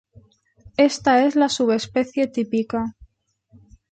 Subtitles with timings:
[0.77, 2.97] Esta es la subespecie típica.